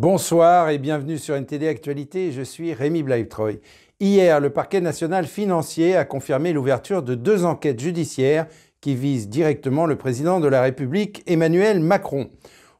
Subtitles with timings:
[0.00, 3.60] Bonsoir et bienvenue sur NTD Actualité, je suis Rémi Blaibtreuil.
[4.00, 8.46] Hier, le parquet national financier a confirmé l'ouverture de deux enquêtes judiciaires
[8.80, 12.30] qui visent directement le président de la République, Emmanuel Macron.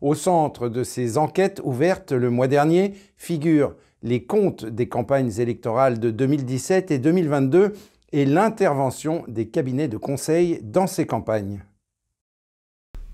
[0.01, 6.01] Au centre de ces enquêtes ouvertes le mois dernier figurent les comptes des campagnes électorales
[6.01, 7.75] de 2017 et 2022
[8.13, 11.65] et l'intervention des cabinets de conseil dans ces campagnes.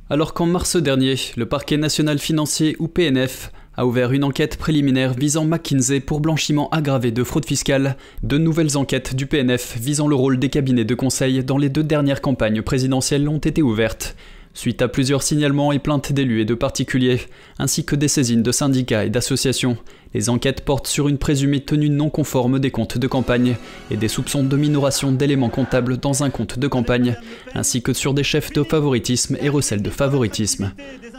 [0.08, 5.14] Alors qu'en mars dernier, le parquet national financier ou PNF a ouvert une enquête préliminaire
[5.14, 10.14] visant McKinsey pour blanchiment aggravé de fraude fiscale, de nouvelles enquêtes du PNF visant le
[10.14, 14.16] rôle des cabinets de conseil dans les deux dernières campagnes présidentielles ont été ouvertes.
[14.56, 17.20] Suite à plusieurs signalements et plaintes d'élus et de particuliers,
[17.58, 19.76] ainsi que des saisines de syndicats et d'associations,
[20.14, 23.56] les enquêtes portent sur une présumée tenue non conforme des comptes de campagne
[23.90, 27.18] et des soupçons de minoration d'éléments comptables dans un compte de campagne,
[27.54, 30.72] ainsi que sur des chefs de favoritisme et recels de favoritisme.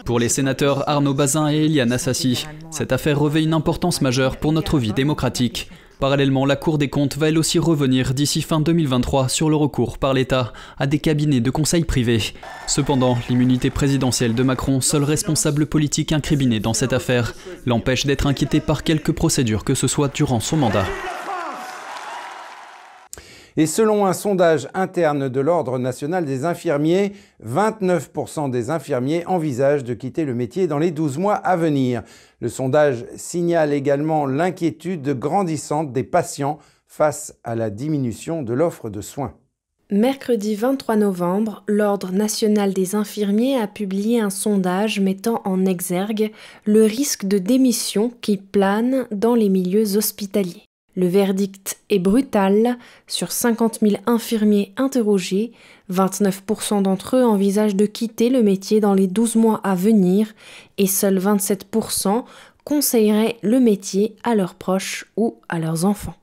[0.03, 4.51] Pour les sénateurs Arnaud Bazin et Eliane Assassi, cette affaire revêt une importance majeure pour
[4.51, 5.69] notre vie démocratique.
[5.99, 9.97] Parallèlement, la Cour des comptes va elle aussi revenir d'ici fin 2023 sur le recours
[9.97, 12.21] par l'État à des cabinets de conseil privés.
[12.67, 17.33] Cependant, l'immunité présidentielle de Macron, seul responsable politique incriminé dans cette affaire,
[17.65, 20.85] l'empêche d'être inquiété par quelque procédure que ce soit durant son mandat.
[23.59, 27.13] Et selon un sondage interne de l'Ordre national des infirmiers,
[27.43, 32.03] 29% des infirmiers envisagent de quitter le métier dans les 12 mois à venir.
[32.39, 39.01] Le sondage signale également l'inquiétude grandissante des patients face à la diminution de l'offre de
[39.01, 39.33] soins.
[39.89, 46.31] Mercredi 23 novembre, l'Ordre national des infirmiers a publié un sondage mettant en exergue
[46.65, 50.66] le risque de démission qui plane dans les milieux hospitaliers.
[50.97, 52.77] Le verdict est brutal.
[53.05, 55.51] Sur 50 000 infirmiers interrogés,
[55.91, 60.33] 29% d'entre eux envisagent de quitter le métier dans les 12 mois à venir
[60.79, 62.23] et seuls 27%
[62.65, 66.15] conseilleraient le métier à leurs proches ou à leurs enfants.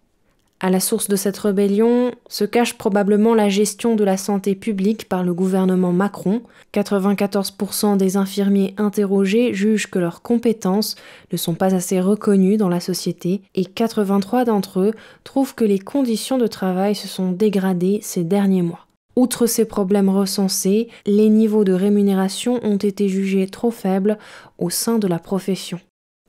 [0.65, 5.11] À la source de cette rébellion se cache probablement la gestion de la santé publique
[5.11, 6.41] par le gouvernement Macron.
[6.73, 10.97] 94% des infirmiers interrogés jugent que leurs compétences
[11.31, 14.93] ne sont pas assez reconnues dans la société et 83 d'entre eux
[15.23, 18.87] trouvent que les conditions de travail se sont dégradées ces derniers mois.
[19.17, 24.17] Outre ces problèmes recensés, les niveaux de rémunération ont été jugés trop faibles
[24.57, 25.79] au sein de la profession.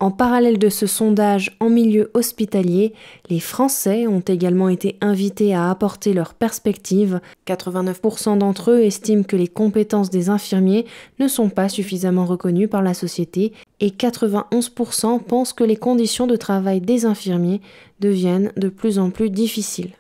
[0.02, 2.94] En parallèle de ce sondage en milieu hospitalier,
[3.30, 7.22] les Français ont également été invités à apporter leurs perspectives.
[7.48, 10.86] 89% d'entre eux estiment que les compétences des infirmiers
[11.20, 16.36] ne sont pas suffisamment reconnues par la société et 91% pensent que les conditions de
[16.36, 17.62] travail des infirmiers
[18.02, 19.94] deviennent de plus en plus difficiles.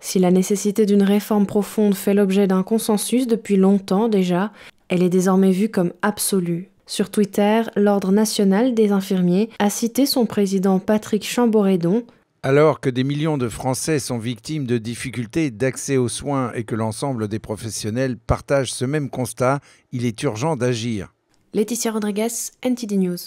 [0.00, 4.52] Si la nécessité d'une réforme profonde fait l'objet d'un consensus depuis longtemps déjà,
[4.90, 6.68] elle est désormais vue comme absolue.
[6.88, 12.02] Sur Twitter, l'Ordre national des infirmiers a cité son président Patrick Chamboredon.
[12.42, 16.74] Alors que des millions de Français sont victimes de difficultés d'accès aux soins et que
[16.74, 19.60] l'ensemble des professionnels partagent ce même constat,
[19.92, 21.12] il est urgent d'agir.
[21.52, 22.28] Laetitia Rodriguez,
[22.62, 23.18] NTD News.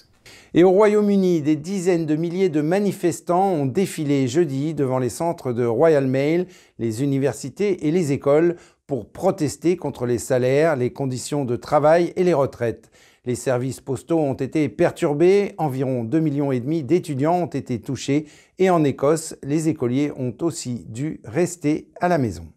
[0.56, 5.54] Et au Royaume-Uni, des dizaines de milliers de manifestants ont défilé jeudi devant les centres
[5.54, 6.48] de Royal Mail,
[6.80, 8.56] les universités et les écoles
[8.88, 12.91] pour protester contre les salaires, les conditions de travail et les retraites.
[13.24, 16.52] Les services postaux ont été perturbés, environ 2,5 millions
[16.82, 18.26] d'étudiants ont été touchés
[18.58, 22.48] et en Écosse, les écoliers ont aussi dû rester à la maison.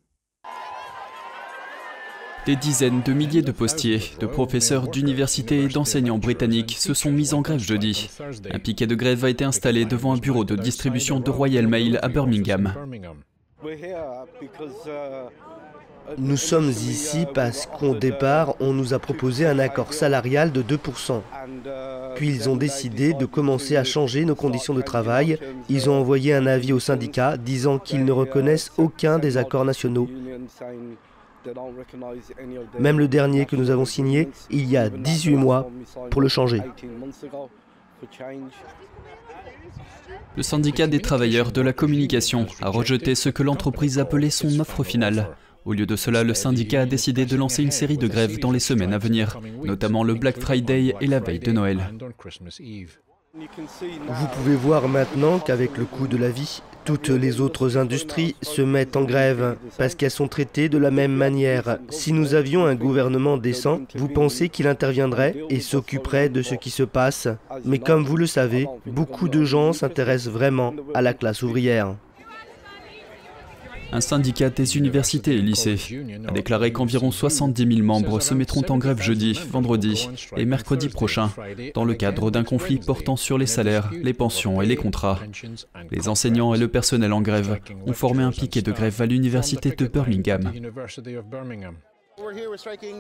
[2.47, 7.35] Des dizaines de milliers de postiers, de professeurs d'université et d'enseignants britanniques se sont mis
[7.35, 8.09] en grève jeudi.
[8.51, 11.99] Un piquet de grève a été installé devant un bureau de distribution de Royal Mail
[12.03, 12.73] à Birmingham.
[16.19, 21.23] Nous sommes ici parce qu'au départ, on nous a proposé un accord salarial de 2%.
[22.15, 25.39] Puis ils ont décidé de commencer à changer nos conditions de travail.
[25.69, 30.09] Ils ont envoyé un avis au syndicat disant qu'ils ne reconnaissent aucun des accords nationaux.
[32.79, 35.71] Même le dernier que nous avons signé il y a 18 mois
[36.11, 36.63] pour le changer.
[40.37, 44.83] Le syndicat des travailleurs de la communication a rejeté ce que l'entreprise appelait son offre
[44.83, 45.29] finale.
[45.65, 48.51] Au lieu de cela, le syndicat a décidé de lancer une série de grèves dans
[48.51, 51.79] les semaines à venir, notamment le Black Friday et la veille de Noël.
[53.37, 58.63] Vous pouvez voir maintenant qu'avec le coût de la vie, toutes les autres industries se
[58.63, 61.79] mettent en grève parce qu'elles sont traitées de la même manière.
[61.89, 66.71] Si nous avions un gouvernement décent, vous pensez qu'il interviendrait et s'occuperait de ce qui
[66.71, 67.27] se passe.
[67.65, 71.97] Mais comme vous le savez, beaucoup de gens s'intéressent vraiment à la classe ouvrière.
[73.95, 75.79] Un syndicat des universités et lycées
[76.27, 81.31] a déclaré qu'environ 70 000 membres se mettront en grève jeudi, vendredi et mercredi prochain
[81.75, 85.21] dans le cadre d'un conflit portant sur les salaires, les pensions et les contrats.
[85.93, 89.71] Les enseignants et le personnel en grève ont formé un piquet de grève à l'université
[89.71, 90.51] de Birmingham.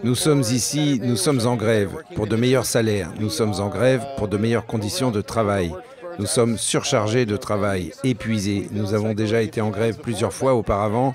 [0.04, 4.04] Nous sommes ici, nous sommes en grève pour de meilleurs salaires, nous sommes en grève
[4.16, 5.72] pour de meilleures conditions de travail.
[6.18, 8.68] Nous sommes surchargés de travail, épuisés.
[8.72, 11.14] Nous avons déjà été en grève plusieurs fois auparavant,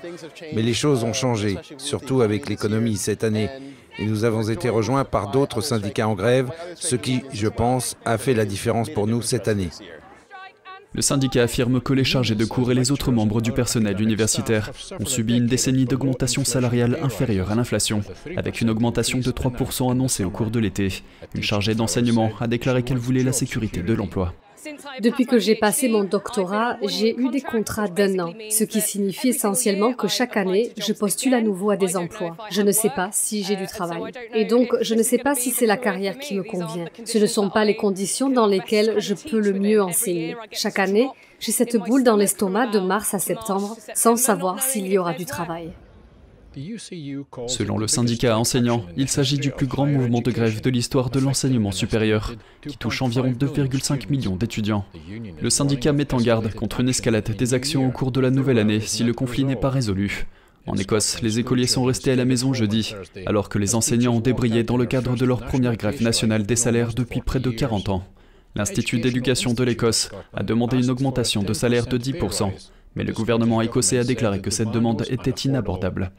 [0.54, 3.48] mais les choses ont changé, surtout avec l'économie cette année.
[3.98, 8.18] Et nous avons été rejoints par d'autres syndicats en grève, ce qui, je pense, a
[8.18, 9.70] fait la différence pour nous cette année.
[10.92, 14.72] Le syndicat affirme que les chargés de cours et les autres membres du personnel universitaire
[14.98, 18.02] ont subi une décennie d'augmentation salariale inférieure à l'inflation,
[18.36, 21.02] avec une augmentation de 3% annoncée au cours de l'été.
[21.36, 24.34] Une chargée d'enseignement a déclaré qu'elle voulait la sécurité de l'emploi.
[25.00, 29.28] Depuis que j'ai passé mon doctorat, j'ai eu des contrats d'un an, ce qui signifie
[29.28, 32.36] essentiellement que chaque année, je postule à nouveau à des emplois.
[32.50, 34.12] Je ne sais pas si j'ai du travail.
[34.34, 36.86] Et donc, je ne sais pas si c'est la carrière qui me convient.
[37.04, 40.36] Ce ne sont pas les conditions dans lesquelles je peux le mieux enseigner.
[40.52, 41.08] Chaque année,
[41.38, 45.24] j'ai cette boule dans l'estomac de mars à septembre sans savoir s'il y aura du
[45.24, 45.72] travail.
[47.46, 51.20] Selon le syndicat enseignant, il s'agit du plus grand mouvement de grève de l'histoire de
[51.20, 52.34] l'enseignement supérieur,
[52.66, 54.84] qui touche environ 2,5 millions d'étudiants.
[55.40, 58.58] Le syndicat met en garde contre une escalade des actions au cours de la nouvelle
[58.58, 60.26] année si le conflit n'est pas résolu.
[60.66, 62.94] En Écosse, les écoliers sont restés à la maison jeudi,
[63.26, 66.56] alors que les enseignants ont débrayé dans le cadre de leur première grève nationale des
[66.56, 68.04] salaires depuis près de 40 ans.
[68.56, 72.50] L'Institut d'éducation de l'Écosse a demandé une augmentation de salaire de 10%,
[72.96, 76.10] mais le gouvernement écossais a déclaré que cette demande était inabordable.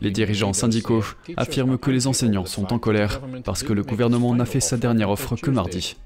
[0.00, 1.04] Les dirigeants syndicaux
[1.36, 5.10] affirment que les enseignants sont en colère parce que le gouvernement n'a fait sa dernière
[5.10, 5.96] offre que mardi.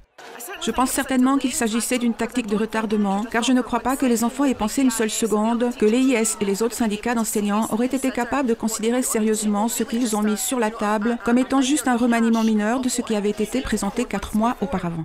[0.65, 4.07] Je pense certainement qu'il s'agissait d'une tactique de retardement, car je ne crois pas que
[4.07, 7.87] les enfants aient pensé une seule seconde que l'EIS et les autres syndicats d'enseignants auraient
[7.87, 11.89] été capables de considérer sérieusement ce qu'ils ont mis sur la table comme étant juste
[11.89, 15.05] un remaniement mineur de ce qui avait été présenté quatre mois auparavant.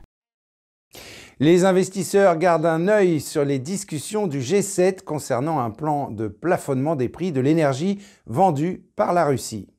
[1.40, 6.96] Les investisseurs gardent un œil sur les discussions du G7 concernant un plan de plafonnement
[6.96, 9.70] des prix de l'énergie vendue par la Russie.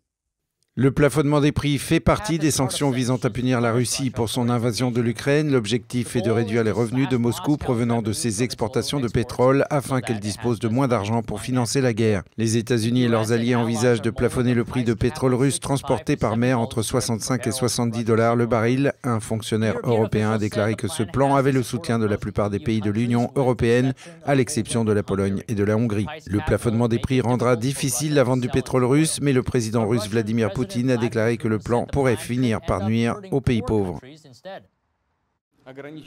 [0.80, 4.48] Le plafonnement des prix fait partie des sanctions visant à punir la Russie pour son
[4.48, 5.50] invasion de l'Ukraine.
[5.50, 10.00] L'objectif est de réduire les revenus de Moscou provenant de ses exportations de pétrole afin
[10.00, 12.22] qu'elle dispose de moins d'argent pour financer la guerre.
[12.36, 16.36] Les États-Unis et leurs alliés envisagent de plafonner le prix de pétrole russe transporté par
[16.36, 18.92] mer entre 65 et 70 dollars le baril.
[19.02, 22.60] Un fonctionnaire européen a déclaré que ce plan avait le soutien de la plupart des
[22.60, 23.94] pays de l'Union européenne,
[24.25, 26.06] à l'exception de la Pologne et de la Hongrie.
[26.28, 30.08] Le plafonnement des prix rendra difficile la vente du pétrole russe, mais le président russe
[30.08, 34.00] Vladimir Poutine Poutine a déclaré que le plan pourrait finir par nuire aux pays pauvres.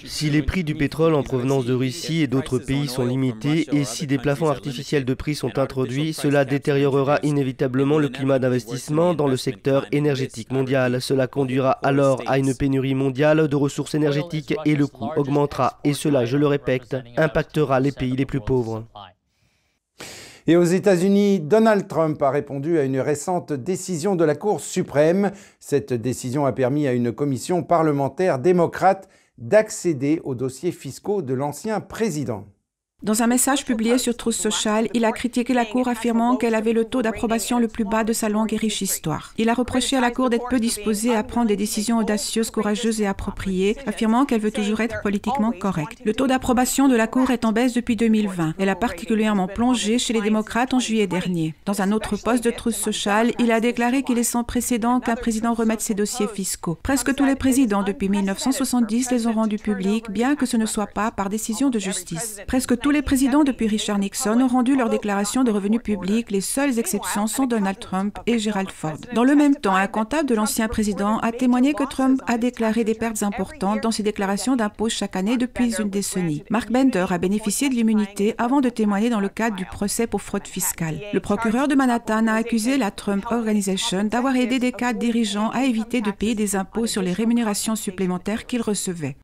[0.06, 3.84] Si les prix du pétrole en provenance de Russie et d'autres pays sont limités et
[3.86, 9.28] si des plafonds artificiels de prix sont introduits, cela détériorera inévitablement le climat d'investissement dans
[9.28, 11.02] le secteur énergétique mondial.
[11.02, 15.80] Cela conduira alors à une pénurie mondiale de ressources énergétiques et le coût augmentera.
[15.84, 18.86] Et cela, je le répète, impactera les pays les plus pauvres.
[20.48, 25.32] Et aux États-Unis, Donald Trump a répondu à une récente décision de la Cour suprême.
[25.60, 29.08] Cette décision a permis à une commission parlementaire démocrate
[29.38, 32.46] d'accéder aux dossiers fiscaux de l'ancien président.
[33.04, 36.72] Dans un message publié sur Truth Social, il a critiqué la Cour affirmant qu'elle avait
[36.72, 39.34] le taux d'approbation le plus bas de sa longue et riche histoire.
[39.40, 43.02] Il a reproché à la Cour d'être peu disposée à prendre des décisions audacieuses, courageuses
[43.02, 45.98] et appropriées, affirmant qu'elle veut toujours être politiquement correcte.
[46.06, 48.54] Le taux d'approbation de la Cour est en baisse depuis 2020.
[48.60, 51.56] Elle a particulièrement plongé chez les démocrates en juillet dernier.
[51.66, 55.16] Dans un autre poste de Truth Social, il a déclaré qu'il est sans précédent qu'un
[55.16, 56.78] président remette ses dossiers fiscaux.
[56.84, 60.86] Presque tous les présidents depuis 1970 les ont rendus publics, bien que ce ne soit
[60.86, 62.38] pas par décision de justice.
[62.46, 66.30] Presque tous les présidents depuis Richard Nixon ont rendu leur déclaration de revenus publics.
[66.30, 68.98] Les seules exceptions sont Donald Trump et Gerald Ford.
[69.16, 72.84] Dans le même temps, un comptable de l'ancien président a témoigné que Trump a déclaré
[72.84, 76.44] des pertes importantes dans ses déclarations d'impôts chaque année depuis une décennie.
[76.50, 80.22] Mark Bender a bénéficié de l'immunité avant de témoigner dans le cadre du procès pour
[80.22, 81.00] fraude fiscale.
[81.14, 85.64] Le procureur de Manhattan a accusé la Trump Organization d'avoir aidé des cadres dirigeants à
[85.64, 89.16] éviter de payer des impôts sur les rémunérations supplémentaires qu'ils recevaient.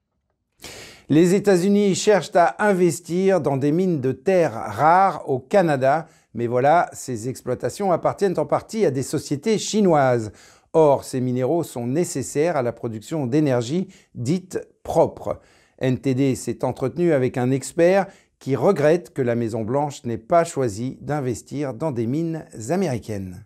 [1.10, 6.90] Les États-Unis cherchent à investir dans des mines de terres rares au Canada, mais voilà,
[6.92, 10.34] ces exploitations appartiennent en partie à des sociétés chinoises.
[10.74, 15.40] Or, ces minéraux sont nécessaires à la production d'énergie dite propre.
[15.80, 18.08] NTD s'est entretenu avec un expert
[18.40, 23.46] qui regrette que la Maison-Blanche n'ait pas choisi d'investir dans des mines américaines.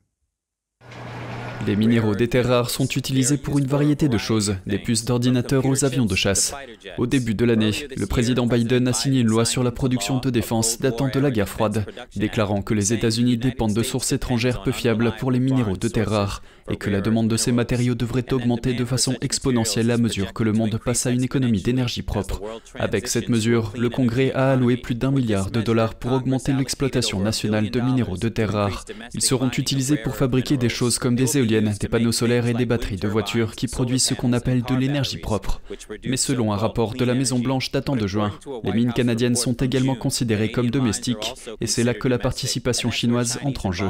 [1.67, 5.65] Les minéraux des terres rares sont utilisés pour une variété de choses, des puces d'ordinateurs
[5.65, 6.53] aux avions de chasse.
[6.97, 10.29] Au début de l'année, le président Biden a signé une loi sur la production de
[10.29, 14.71] défense datant de la guerre froide, déclarant que les États-Unis dépendent de sources étrangères peu
[14.71, 18.31] fiables pour les minéraux de terres rares et que la demande de ces matériaux devrait
[18.31, 22.41] augmenter de façon exponentielle à mesure que le monde passe à une économie d'énergie propre.
[22.75, 27.19] Avec cette mesure, le Congrès a alloué plus d'un milliard de dollars pour augmenter l'exploitation
[27.19, 28.85] nationale de minéraux de terres rares.
[29.13, 32.65] Ils seront utilisés pour fabriquer des choses comme des éoliennes, des panneaux solaires et des
[32.65, 35.61] batteries de voitures qui produisent ce qu'on appelle de l'énergie propre.
[36.05, 38.31] Mais selon un rapport de la Maison-Blanche datant de juin,
[38.63, 43.39] les mines canadiennes sont également considérées comme domestiques et c'est là que la participation chinoise
[43.43, 43.89] entre en jeu.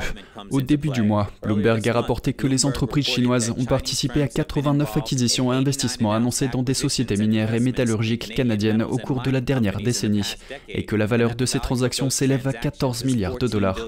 [0.50, 4.98] Au début du mois, Bloomberg a rapporté que les entreprises chinoises ont participé à 89
[4.98, 9.42] acquisitions et investissements annoncés dans des sociétés minières et métallurgiques canadiennes au cours de la
[9.42, 10.36] dernière décennie,
[10.68, 13.80] et que la valeur de ces transactions s'élève à 14 milliards de dollars.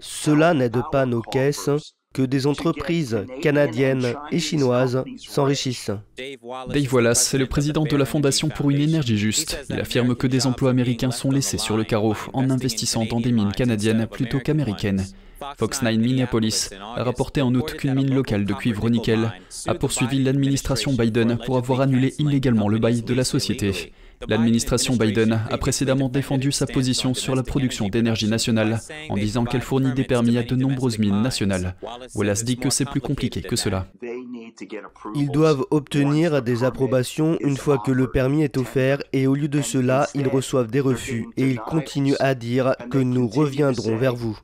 [0.00, 1.70] Cela n'aide pas nos caisses
[2.12, 5.92] que des entreprises canadiennes et chinoises s'enrichissent.
[6.18, 9.64] Dave Wallace est le président de la Fondation pour une énergie juste.
[9.70, 13.30] Il affirme que des emplois américains sont laissés sur le carreau en investissant dans des
[13.30, 15.06] mines canadiennes plutôt qu'américaines.
[15.56, 19.32] Fox 9 Minneapolis a rapporté en août qu'une mine locale de cuivre nickel
[19.66, 23.92] a poursuivi l'administration Biden pour avoir annulé illégalement le bail de la société.
[24.28, 29.62] L'administration Biden a précédemment défendu sa position sur la production d'énergie nationale en disant qu'elle
[29.62, 31.74] fournit des permis à de nombreuses mines nationales.
[32.14, 33.86] Wallace dit que c'est plus compliqué que cela.
[35.14, 39.48] Ils doivent obtenir des approbations une fois que le permis est offert et au lieu
[39.48, 44.14] de cela, ils reçoivent des refus et ils continuent à dire que nous reviendrons vers
[44.14, 44.38] vous.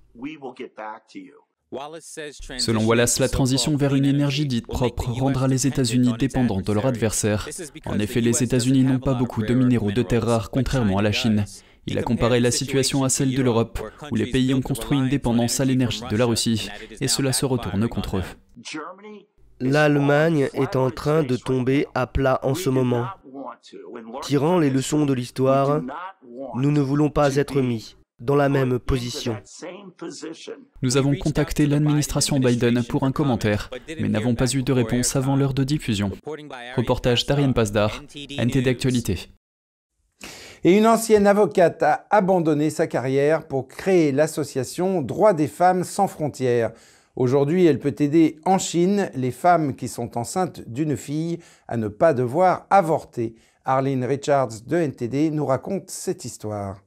[2.58, 6.86] Selon Wallace, la transition vers une énergie dite propre rendra les États-Unis dépendants de leurs
[6.86, 7.48] adversaires.
[7.86, 11.12] En effet, les États-Unis n'ont pas beaucoup de minéraux de terres rares, contrairement à la
[11.12, 11.44] Chine.
[11.88, 13.80] Il a comparé la situation à celle de l'Europe,
[14.10, 16.68] où les pays ont construit une dépendance à l'énergie de la Russie,
[17.00, 18.24] et cela se retourne contre eux.
[19.58, 23.06] L'Allemagne est en train de tomber à plat en ce moment.
[24.22, 25.80] Tirant les leçons de l'histoire,
[26.54, 29.36] nous ne voulons pas être mis dans la même position.
[30.82, 33.70] Nous avons contacté l'administration Biden pour un commentaire,
[34.00, 36.10] mais n'avons pas eu de réponse avant l'heure de diffusion.
[36.76, 39.28] Reportage d'Ariane Pasdar, NT d'actualité.
[40.64, 46.08] Et une ancienne avocate a abandonné sa carrière pour créer l'association Droits des femmes sans
[46.08, 46.72] frontières.
[47.14, 51.88] Aujourd'hui, elle peut aider en Chine les femmes qui sont enceintes d'une fille à ne
[51.88, 53.36] pas devoir avorter.
[53.64, 56.85] Arlene Richards de NTD nous raconte cette histoire.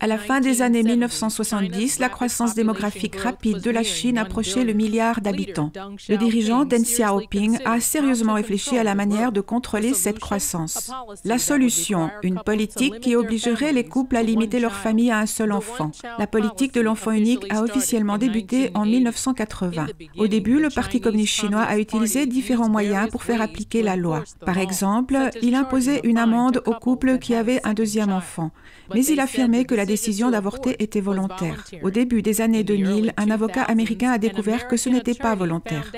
[0.00, 4.72] À la fin des années 1970, la croissance démographique rapide de la Chine approchait le
[4.72, 5.70] milliard d'habitants.
[6.08, 10.90] Le dirigeant Deng Xiaoping a sérieusement réfléchi à la manière de contrôler cette croissance.
[11.24, 15.52] La solution, une politique qui obligerait les couples à limiter leur famille à un seul
[15.52, 15.92] enfant.
[16.18, 19.86] La politique de l'enfant unique a officiellement débuté en 1980.
[20.18, 24.24] Au début, le Parti communiste chinois a utilisé différents moyens pour faire appliquer la loi.
[24.44, 28.50] Par exemple, il imposait une amende aux couples qui avaient un deuxième enfant.
[28.94, 31.64] Mais il affirmait que la décision d'avorter était volontaire.
[31.82, 35.92] Au début des années 2000, un avocat américain a découvert que ce n'était pas volontaire.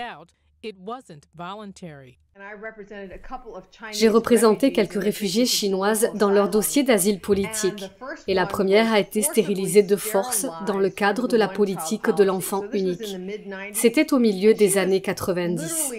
[3.92, 7.84] J'ai représenté quelques réfugiées chinoises dans leur dossier d'asile politique
[8.26, 12.24] et la première a été stérilisée de force dans le cadre de la politique de
[12.24, 13.16] l'enfant unique.
[13.72, 15.94] C'était au milieu des années 90.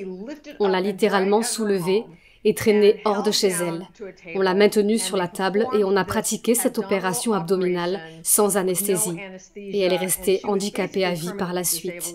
[0.60, 2.06] On l'a littéralement soulevée
[2.46, 3.88] et traînée hors de chez elle.
[4.36, 9.18] On l'a maintenue sur la table et on a pratiqué cette opération abdominale sans anesthésie.
[9.56, 12.14] Et elle est restée handicapée à vie par la suite.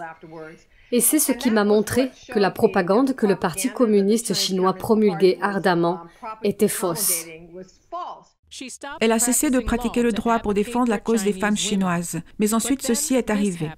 [0.93, 5.39] Et c'est ce qui m'a montré que la propagande que le Parti communiste chinois promulguait
[5.41, 6.01] ardemment
[6.43, 7.27] était fausse.
[9.01, 12.55] Elle a cessé de pratiquer le droit pour défendre la cause des femmes chinoises, mais
[12.55, 13.71] ensuite ceci est arrivé.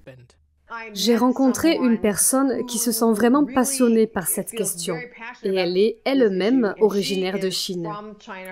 [0.93, 4.95] J'ai rencontré une personne qui se sent vraiment passionnée par cette question
[5.43, 7.89] et elle est elle-même originaire de Chine.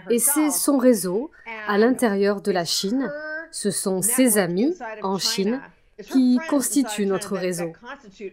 [0.10, 1.32] Et c'est son réseau
[1.68, 3.12] à l'intérieur de la Chine,
[3.52, 5.62] ce sont ses amis en Chine
[6.04, 7.72] qui constituent notre réseau.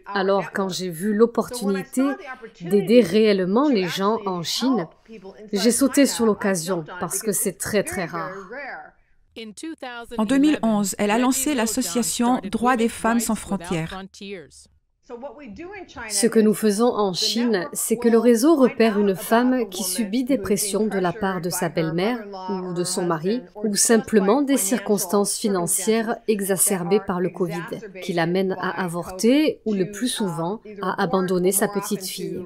[0.06, 2.02] Alors quand j'ai vu l'opportunité
[2.60, 4.86] d'aider réellement les gens en Chine,
[5.52, 8.34] j'ai sauté sur l'occasion parce que c'est très très rare.
[10.18, 14.02] En 2011, elle a lancé l'association Droits des femmes sans frontières.
[16.08, 20.24] Ce que nous faisons en Chine, c'est que le réseau repère une femme qui subit
[20.24, 24.56] des pressions de la part de sa belle-mère ou de son mari, ou simplement des
[24.56, 31.02] circonstances financières exacerbées par le Covid, qui l'amènent à avorter ou le plus souvent à
[31.02, 32.44] abandonner sa petite fille.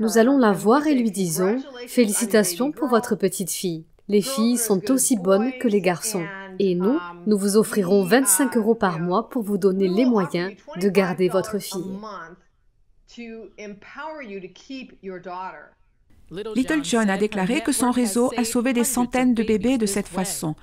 [0.00, 3.84] Nous allons la voir et lui disons, Félicitations pour votre petite fille.
[4.08, 6.24] Les filles sont aussi bonnes que les garçons.
[6.58, 10.88] Et nous, nous vous offrirons 25 euros par mois pour vous donner les moyens de
[10.88, 11.98] garder votre fille.
[16.30, 20.08] Little John a déclaré que son réseau a sauvé des centaines de bébés de cette
[20.08, 20.54] façon.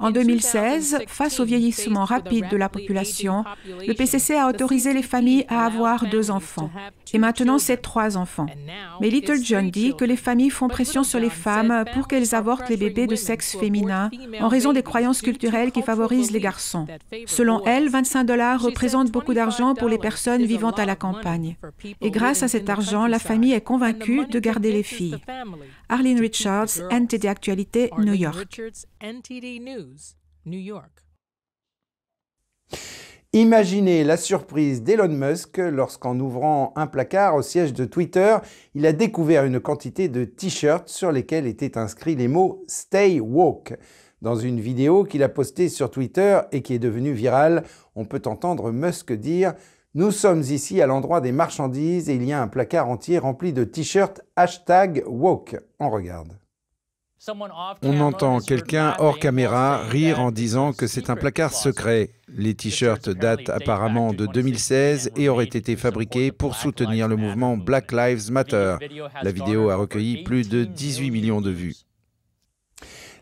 [0.00, 3.44] En 2016, face au vieillissement rapide de la population,
[3.86, 6.70] le PCC a autorisé les familles à avoir deux enfants.
[7.12, 8.46] Et maintenant, c'est trois enfants.
[9.00, 12.70] Mais Little John dit que les familles font pression sur les femmes pour qu'elles avortent
[12.70, 16.86] les bébés de sexe féminin en raison des croyances culturelles qui favorisent les garçons.
[17.26, 21.56] Selon elle, 25 dollars représentent beaucoup d'argent pour les personnes vivant à la campagne.
[22.00, 25.18] Et grâce à cet argent, la famille est convaincue de garder les filles.
[25.88, 28.60] Arlene Richards, NTD Actualité, New York.
[33.32, 38.38] Imaginez la surprise d'Elon Musk lorsqu'en ouvrant un placard au siège de Twitter,
[38.74, 43.74] il a découvert une quantité de t-shirts sur lesquels étaient inscrits les mots Stay Woke.
[44.20, 47.62] Dans une vidéo qu'il a postée sur Twitter et qui est devenue virale,
[47.94, 49.54] on peut entendre Musk dire
[49.94, 53.52] Nous sommes ici à l'endroit des marchandises et il y a un placard entier rempli
[53.52, 55.56] de t-shirts hashtag woke.
[55.78, 56.36] On regarde.
[57.82, 62.12] On entend quelqu'un hors caméra rire en disant que c'est un placard secret.
[62.28, 67.92] Les t-shirts datent apparemment de 2016 et auraient été fabriqués pour soutenir le mouvement Black
[67.92, 68.76] Lives Matter.
[69.22, 71.76] La vidéo a recueilli plus de 18 millions de vues.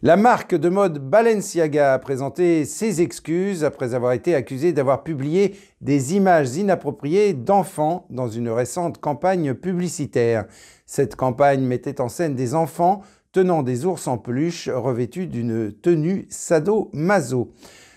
[0.00, 5.56] La marque de mode Balenciaga a présenté ses excuses après avoir été accusée d'avoir publié
[5.80, 10.44] des images inappropriées d'enfants dans une récente campagne publicitaire.
[10.86, 13.02] Cette campagne mettait en scène des enfants
[13.32, 17.52] tenant des ours en peluche revêtus d'une tenue sado-maso.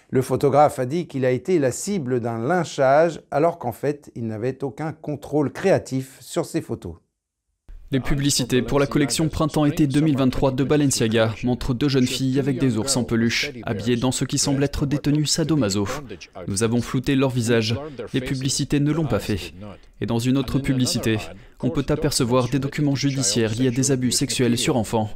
[0.10, 4.28] Le photographe a dit qu'il a été la cible d'un lynchage alors qu'en fait il
[4.28, 6.96] n'avait aucun contrôle créatif sur ses photos.
[7.94, 12.78] Les publicités pour la collection Printemps-été 2023 de Balenciaga montrent deux jeunes filles avec des
[12.78, 15.86] ours en peluche, habillées dans ce qui semble être des tenues sadomaso.
[16.48, 17.76] Nous avons flouté leur visage.
[18.14, 19.54] Les publicités ne l'ont pas fait.
[20.00, 21.18] Et dans une autre publicité,
[21.64, 25.10] on peut apercevoir des documents judiciaires liés à des abus sexuels sur enfants.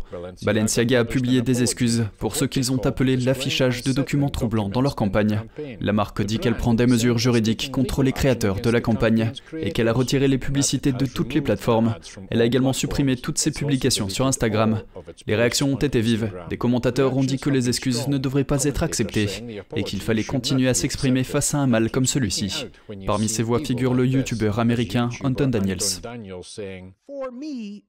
[0.43, 4.81] Balenciaga a publié des excuses pour ce qu'ils ont appelé l'affichage de documents troublants dans
[4.81, 5.41] leur campagne.
[5.81, 9.71] La marque dit qu'elle prend des mesures juridiques contre les créateurs de la campagne et
[9.71, 11.95] qu'elle a retiré les publicités de toutes les plateformes.
[12.29, 14.81] Elle a également supprimé toutes ses publications sur Instagram.
[15.27, 16.31] Les réactions ont été vives.
[16.49, 19.29] Des commentateurs ont dit que les excuses ne devraient pas être acceptées
[19.75, 22.67] et qu'il fallait continuer à s'exprimer face à un mal comme celui-ci.
[23.05, 25.79] Parmi ces voix figure le youtubeur américain Anton Daniels.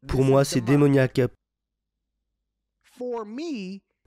[0.07, 1.21] Pour moi, c'est démoniaque.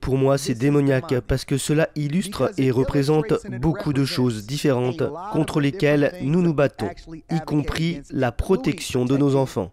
[0.02, 5.60] Pour moi, c'est démoniaque parce que cela illustre et représente beaucoup de choses différentes contre
[5.60, 6.90] lesquelles nous nous battons,
[7.30, 9.72] y compris la protection de nos enfants.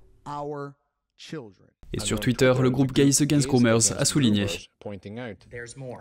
[1.92, 4.46] Et sur Twitter, le groupe Gays Against Groomers a souligné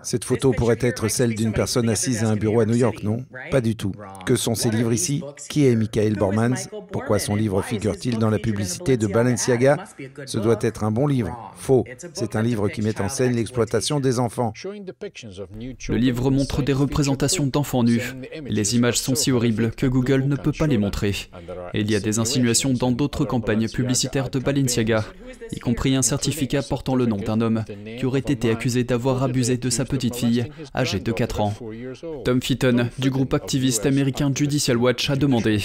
[0.04, 3.26] cette photo pourrait être celle d'une personne assise à un bureau à New York, non
[3.52, 3.92] Pas du tout.
[4.26, 5.24] Que sont ces livres ici?
[5.50, 9.84] Qui est Michael Bormans Pourquoi son livre figure-t-il dans la publicité de Balenciaga?
[10.26, 11.54] Ce doit être un bon livre.
[11.56, 11.86] Faux.
[12.14, 14.54] C'est un livre qui met en scène l'exploitation des enfants.
[14.64, 18.16] Le livre montre des représentations d'enfants nus.
[18.46, 21.16] Les images sont si horribles que Google ne peut pas les montrer.
[21.74, 25.06] Et il y a des insinuations dans d'autres campagnes publicitaires de Balenciaga,
[25.52, 27.64] y compris un certificat portant le nom d'un homme
[27.98, 28.50] qui aurait été
[28.84, 31.54] d'avoir abusé de sa petite fille, âgée de 4 ans.
[32.24, 35.60] Tom Fitton, du groupe activiste américain Judicial Watch, a demandé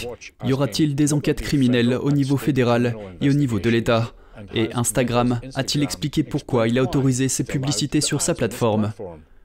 [0.45, 4.13] Y aura-t-il des enquêtes criminelles au niveau fédéral et au niveau de l'État?
[4.55, 8.93] Et Instagram a-t-il expliqué pourquoi il a autorisé ces publicités sur sa plateforme?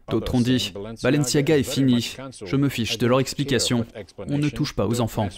[0.09, 3.85] D'autres ont dit Balenciaga est fini, je me fiche de leur explication,
[4.27, 5.29] on ne touche pas aux enfants.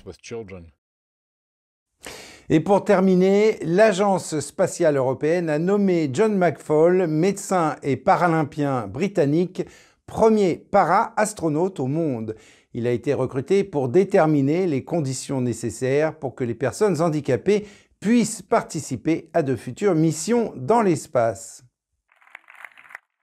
[2.50, 9.66] Et pour terminer, l'Agence spatiale européenne a nommé John McFall, médecin et paralympien britannique,
[10.06, 12.38] premier para-astronaute au monde.
[12.74, 17.68] Il a été recruté pour déterminer les conditions nécessaires pour que les personnes handicapées
[18.00, 21.67] puissent participer à de futures missions dans l'espace.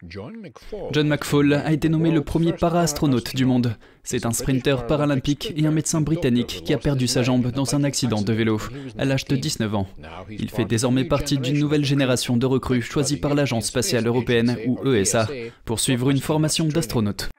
[0.08, 3.76] John McFall a été nommé le premier para-astronaute du monde.
[4.02, 7.84] C'est un sprinter paralympique et un médecin britannique qui a perdu sa jambe dans un
[7.84, 8.60] accident de vélo
[8.98, 9.86] à l'âge de 19 ans.
[10.30, 14.78] Il fait désormais partie d'une nouvelle génération de recrues choisies par l'Agence spatiale européenne ou
[14.92, 15.28] ESA
[15.64, 17.30] pour suivre une formation d'astronaute.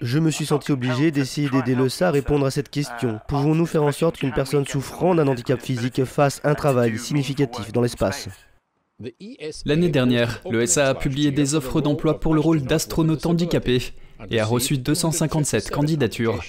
[0.00, 3.20] Je me suis senti obligé d'essayer d'aider le SA à répondre à cette question.
[3.28, 7.80] Pouvons-nous faire en sorte qu'une personne souffrant d'un handicap physique fasse un travail significatif dans
[7.80, 8.28] l'espace?
[9.64, 13.80] L'année dernière, le SA a publié des offres d'emploi pour le rôle d'astronaute handicapé
[14.30, 16.42] et a reçu 257 candidatures.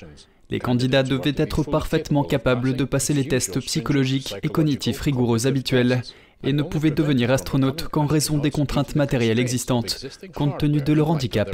[0.50, 6.04] Les candidats devaient être parfaitement capables de passer les tests psychologiques et cognitifs rigoureux habituels
[6.44, 11.10] et ne pouvaient devenir astronautes qu'en raison des contraintes matérielles existantes, compte tenu de leur
[11.10, 11.50] handicap.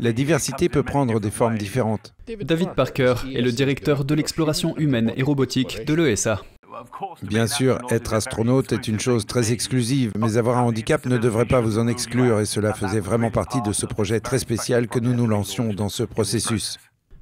[0.00, 2.14] La diversité peut prendre des formes différentes.
[2.40, 6.42] David Parker est le directeur de l'exploration humaine et robotique de l'ESA.
[7.22, 11.46] Bien sûr, être astronaute est une chose très exclusive, mais avoir un handicap ne devrait
[11.46, 14.98] pas vous en exclure et cela faisait vraiment partie de ce projet très spécial que
[14.98, 16.78] nous nous lancions dans ce processus.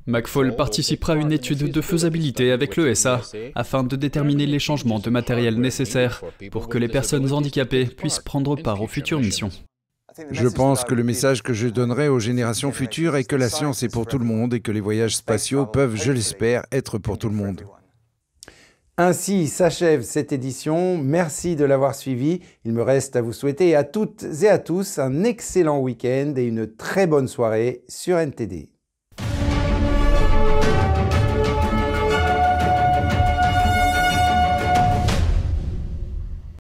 [0.06, 3.22] McFall participera à une étude de faisabilité avec l'ESA
[3.54, 8.54] afin de déterminer les changements de matériel nécessaires pour que les personnes handicapées puissent prendre
[8.56, 9.50] part aux futures missions.
[10.30, 13.82] Je pense que le message que je donnerai aux générations futures est que la science
[13.82, 17.18] est pour tout le monde et que les voyages spatiaux peuvent, je l'espère, être pour
[17.18, 17.64] tout le monde.
[18.96, 20.98] Ainsi s'achève cette édition.
[20.98, 22.40] Merci de l'avoir suivi.
[22.64, 26.44] Il me reste à vous souhaiter à toutes et à tous un excellent week-end et
[26.44, 28.73] une très bonne soirée sur NTD.